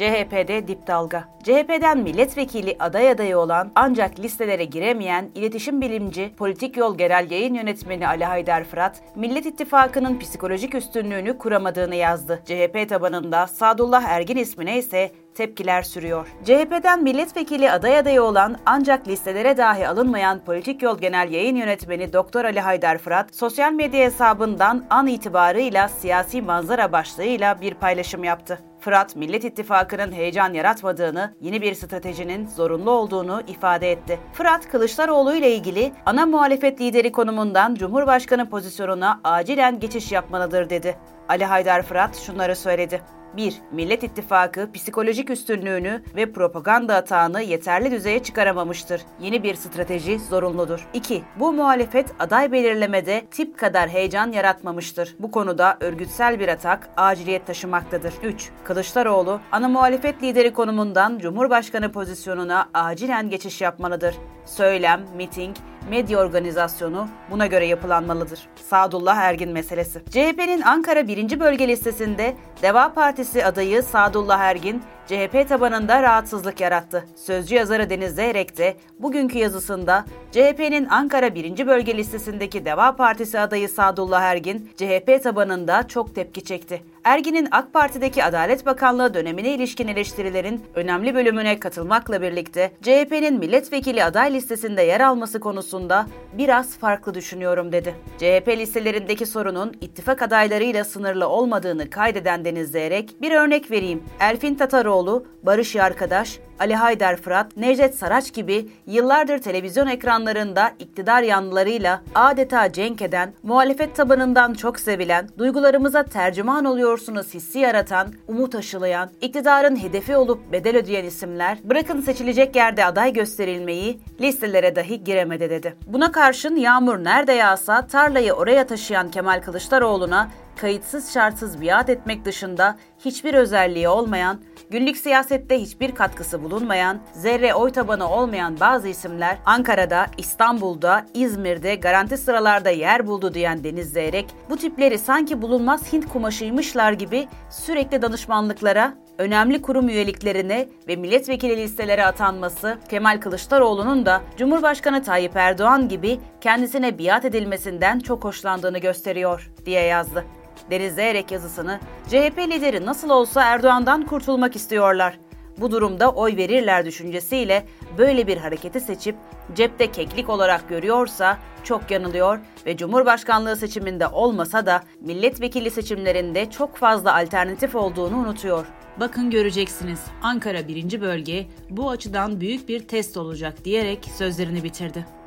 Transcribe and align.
CHP'de 0.00 0.68
dip 0.68 0.86
dalga. 0.86 1.24
CHP'den 1.42 1.98
milletvekili 1.98 2.76
aday 2.78 3.10
adayı 3.10 3.38
olan 3.38 3.72
ancak 3.74 4.18
listelere 4.18 4.64
giremeyen 4.64 5.30
iletişim 5.34 5.80
bilimci, 5.80 6.34
politik 6.36 6.76
yol 6.76 6.98
genel 6.98 7.30
yayın 7.30 7.54
yönetmeni 7.54 8.08
Ali 8.08 8.24
Haydar 8.24 8.64
Fırat, 8.64 9.02
Millet 9.16 9.46
İttifakı'nın 9.46 10.18
psikolojik 10.18 10.74
üstünlüğünü 10.74 11.38
kuramadığını 11.38 11.94
yazdı. 11.94 12.42
CHP 12.44 12.88
tabanında 12.88 13.46
Sadullah 13.46 14.02
Ergin 14.02 14.36
ismine 14.36 14.78
ise 14.78 15.12
tepkiler 15.34 15.82
sürüyor. 15.82 16.26
CHP'den 16.44 17.02
milletvekili 17.02 17.70
aday 17.70 17.98
adayı 17.98 18.22
olan 18.22 18.56
ancak 18.66 19.08
listelere 19.08 19.56
dahi 19.56 19.88
alınmayan 19.88 20.44
Politik 20.44 20.82
Yol 20.82 20.98
Genel 20.98 21.30
Yayın 21.30 21.56
Yönetmeni 21.56 22.12
Doktor 22.12 22.44
Ali 22.44 22.60
Haydar 22.60 22.98
Fırat, 22.98 23.34
sosyal 23.34 23.72
medya 23.72 24.00
hesabından 24.00 24.84
an 24.90 25.06
itibarıyla 25.06 25.88
siyasi 25.88 26.42
manzara 26.42 26.92
başlığıyla 26.92 27.60
bir 27.60 27.74
paylaşım 27.74 28.24
yaptı. 28.24 28.58
Fırat, 28.80 29.16
Millet 29.16 29.44
İttifakı'nın 29.44 30.12
heyecan 30.12 30.52
yaratmadığını, 30.52 31.34
yeni 31.40 31.62
bir 31.62 31.74
stratejinin 31.74 32.46
zorunlu 32.46 32.90
olduğunu 32.90 33.42
ifade 33.48 33.92
etti. 33.92 34.18
Fırat, 34.32 34.68
Kılıçdaroğlu 34.68 35.34
ile 35.34 35.54
ilgili 35.54 35.92
ana 36.06 36.26
muhalefet 36.26 36.80
lideri 36.80 37.12
konumundan 37.12 37.74
Cumhurbaşkanı 37.74 38.50
pozisyonuna 38.50 39.20
acilen 39.24 39.80
geçiş 39.80 40.12
yapmalıdır 40.12 40.70
dedi. 40.70 40.96
Ali 41.28 41.44
Haydar 41.44 41.82
Fırat 41.82 42.16
şunları 42.16 42.56
söyledi. 42.56 43.19
1. 43.36 43.54
Millet 43.72 44.02
İttifakı 44.02 44.72
psikolojik 44.72 45.30
üstünlüğünü 45.30 46.02
ve 46.16 46.32
propaganda 46.32 46.94
atağını 46.94 47.42
yeterli 47.42 47.90
düzeye 47.90 48.22
çıkaramamıştır. 48.22 49.02
Yeni 49.20 49.42
bir 49.42 49.54
strateji 49.54 50.18
zorunludur. 50.18 50.88
2. 50.94 51.22
Bu 51.36 51.52
muhalefet 51.52 52.06
aday 52.18 52.52
belirlemede 52.52 53.22
tip 53.30 53.58
kadar 53.58 53.88
heyecan 53.88 54.32
yaratmamıştır. 54.32 55.14
Bu 55.18 55.30
konuda 55.30 55.76
örgütsel 55.80 56.40
bir 56.40 56.48
atak 56.48 56.88
aciliyet 56.96 57.46
taşımaktadır. 57.46 58.14
3. 58.22 58.50
Kılıçdaroğlu 58.64 59.40
ana 59.52 59.68
muhalefet 59.68 60.22
lideri 60.22 60.52
konumundan 60.52 61.18
Cumhurbaşkanı 61.18 61.92
pozisyonuna 61.92 62.68
acilen 62.74 63.30
geçiş 63.30 63.60
yapmalıdır. 63.60 64.14
Söylem, 64.46 65.00
miting, 65.16 65.56
medya 65.90 66.18
organizasyonu 66.18 67.08
buna 67.30 67.46
göre 67.46 67.66
yapılanmalıdır. 67.66 68.40
Sadullah 68.70 69.16
Ergin 69.16 69.52
meselesi. 69.52 70.02
CHP'nin 70.10 70.60
Ankara 70.60 71.08
1. 71.08 71.40
Bölge 71.40 71.68
listesinde 71.68 72.36
Deva 72.62 72.92
Partisi 72.92 73.44
adayı 73.44 73.82
Sadullah 73.82 74.38
Ergin, 74.38 74.82
CHP 75.10 75.48
tabanında 75.48 76.02
rahatsızlık 76.02 76.60
yarattı. 76.60 77.04
Sözcü 77.16 77.54
yazarı 77.54 77.90
Deniz 77.90 78.14
Zeyrek 78.14 78.58
de 78.58 78.76
bugünkü 78.98 79.38
yazısında 79.38 80.04
CHP'nin 80.32 80.86
Ankara 80.86 81.34
1. 81.34 81.66
Bölge 81.66 81.96
listesindeki 81.96 82.64
Deva 82.64 82.96
Partisi 82.96 83.40
adayı 83.40 83.68
Sadullah 83.68 84.22
Ergin, 84.22 84.70
CHP 84.76 85.22
tabanında 85.22 85.88
çok 85.88 86.14
tepki 86.14 86.44
çekti. 86.44 86.82
Ergin'in 87.04 87.48
AK 87.50 87.72
Parti'deki 87.72 88.24
Adalet 88.24 88.66
Bakanlığı 88.66 89.14
dönemine 89.14 89.54
ilişkin 89.54 89.88
eleştirilerin 89.88 90.64
önemli 90.74 91.14
bölümüne 91.14 91.60
katılmakla 91.60 92.22
birlikte 92.22 92.72
CHP'nin 92.82 93.38
milletvekili 93.38 94.04
aday 94.04 94.34
listesinde 94.34 94.82
yer 94.82 95.00
alması 95.00 95.40
konusunda 95.40 96.06
biraz 96.32 96.78
farklı 96.78 97.14
düşünüyorum 97.14 97.72
dedi. 97.72 97.94
CHP 98.18 98.48
listelerindeki 98.48 99.26
sorunun 99.26 99.72
ittifak 99.80 100.22
adaylarıyla 100.22 100.84
sınırlı 100.84 101.28
olmadığını 101.28 101.90
kaydeden 101.90 102.44
Deniz 102.44 102.70
Zeyrek, 102.70 103.22
bir 103.22 103.32
örnek 103.32 103.70
vereyim. 103.70 104.02
Elfin 104.20 104.54
Tataroğlu, 104.54 104.99
Barış 105.42 105.74
Yarkadaş, 105.74 106.38
Ali 106.60 106.74
Haydar 106.74 107.16
Fırat, 107.16 107.56
Necdet 107.56 107.94
Saraç 107.94 108.32
gibi 108.32 108.68
yıllardır 108.86 109.38
televizyon 109.38 109.86
ekranlarında 109.86 110.72
iktidar 110.78 111.22
yanlılarıyla 111.22 112.02
adeta 112.14 112.72
cenk 112.72 113.02
eden, 113.02 113.32
muhalefet 113.42 113.96
tabanından 113.96 114.54
çok 114.54 114.80
sevilen, 114.80 115.28
duygularımıza 115.38 116.02
tercüman 116.02 116.64
oluyorsunuz 116.64 117.34
hissi 117.34 117.58
yaratan, 117.58 118.08
umut 118.28 118.54
aşılayan, 118.54 119.10
iktidarın 119.20 119.76
hedefi 119.82 120.16
olup 120.16 120.52
bedel 120.52 120.76
ödeyen 120.76 121.04
isimler, 121.04 121.58
bırakın 121.64 122.00
seçilecek 122.00 122.56
yerde 122.56 122.84
aday 122.84 123.12
gösterilmeyi, 123.12 124.00
listelere 124.20 124.76
dahi 124.76 125.04
giremedi 125.04 125.50
dedi. 125.50 125.76
Buna 125.86 126.12
karşın 126.12 126.56
yağmur 126.56 127.04
nerede 127.04 127.32
yağsa 127.32 127.86
tarlayı 127.86 128.32
oraya 128.32 128.66
taşıyan 128.66 129.10
Kemal 129.10 129.42
Kılıçdaroğlu'na 129.42 130.28
kayıtsız 130.60 131.12
şartsız 131.12 131.60
biat 131.60 131.88
etmek 131.88 132.24
dışında 132.24 132.76
hiçbir 133.04 133.34
özelliği 133.34 133.88
olmayan, 133.88 134.40
günlük 134.70 134.96
siyasette 134.96 135.60
hiçbir 135.60 135.94
katkısı 135.94 136.42
bulunmayan, 136.42 137.00
zerre 137.12 137.54
oy 137.54 137.72
tabanı 137.72 138.10
olmayan 138.10 138.60
bazı 138.60 138.88
isimler 138.88 139.38
Ankara'da, 139.46 140.06
İstanbul'da, 140.18 141.06
İzmir'de 141.14 141.74
garanti 141.74 142.16
sıralarda 142.16 142.70
yer 142.70 143.06
buldu 143.06 143.34
diyen 143.34 143.64
Deniz 143.64 143.92
Zeyrek, 143.92 144.26
bu 144.50 144.56
tipleri 144.56 144.98
sanki 144.98 145.42
bulunmaz 145.42 145.92
Hint 145.92 146.08
kumaşıymışlar 146.08 146.92
gibi 146.92 147.28
sürekli 147.50 148.02
danışmanlıklara, 148.02 148.94
önemli 149.18 149.62
kurum 149.62 149.88
üyeliklerine 149.88 150.68
ve 150.88 150.96
milletvekili 150.96 151.56
listelere 151.56 152.06
atanması 152.06 152.78
Kemal 152.88 153.20
Kılıçdaroğlu'nun 153.20 154.06
da 154.06 154.20
Cumhurbaşkanı 154.36 155.02
Tayyip 155.02 155.36
Erdoğan 155.36 155.88
gibi 155.88 156.20
kendisine 156.40 156.98
biat 156.98 157.24
edilmesinden 157.24 157.98
çok 157.98 158.24
hoşlandığını 158.24 158.78
gösteriyor 158.78 159.50
diye 159.66 159.82
yazdı. 159.82 160.24
Deniz 160.70 160.94
Zeyrek 160.94 161.30
yazısını 161.30 161.80
CHP 162.08 162.38
lideri 162.38 162.86
nasıl 162.86 163.10
olsa 163.10 163.42
Erdoğan'dan 163.42 164.06
kurtulmak 164.06 164.56
istiyorlar. 164.56 165.18
Bu 165.60 165.70
durumda 165.70 166.10
oy 166.10 166.36
verirler 166.36 166.86
düşüncesiyle 166.86 167.66
böyle 167.98 168.26
bir 168.26 168.36
hareketi 168.36 168.80
seçip 168.80 169.16
cepte 169.54 169.92
keklik 169.92 170.28
olarak 170.28 170.68
görüyorsa 170.68 171.38
çok 171.64 171.90
yanılıyor 171.90 172.38
ve 172.66 172.76
Cumhurbaşkanlığı 172.76 173.56
seçiminde 173.56 174.06
olmasa 174.06 174.66
da 174.66 174.82
milletvekili 175.00 175.70
seçimlerinde 175.70 176.50
çok 176.50 176.76
fazla 176.76 177.16
alternatif 177.16 177.74
olduğunu 177.74 178.16
unutuyor. 178.16 178.66
Bakın 179.00 179.30
göreceksiniz 179.30 180.00
Ankara 180.22 180.68
1. 180.68 181.00
bölge 181.00 181.46
bu 181.70 181.90
açıdan 181.90 182.40
büyük 182.40 182.68
bir 182.68 182.80
test 182.80 183.16
olacak 183.16 183.64
diyerek 183.64 184.10
sözlerini 184.18 184.64
bitirdi. 184.64 185.19